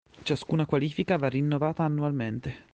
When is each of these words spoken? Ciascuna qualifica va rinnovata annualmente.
Ciascuna 0.23 0.65
qualifica 0.65 1.15
va 1.17 1.29
rinnovata 1.29 1.83
annualmente. 1.83 2.65